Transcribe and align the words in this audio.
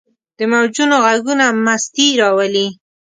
د 0.37 0.39
موجونو 0.51 0.97
ږغونه 1.15 1.45
مستي 1.65 2.07
راولي. 2.21 2.67